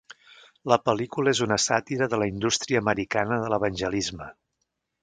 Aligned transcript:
La 0.71 0.77
pel·lícula 0.87 1.33
és 1.37 1.41
una 1.47 1.59
sàtira 1.67 2.09
de 2.15 2.21
la 2.23 2.29
indústria 2.33 2.83
americana 2.87 3.39
de 3.45 3.55
l'evangelisme. 3.57 4.33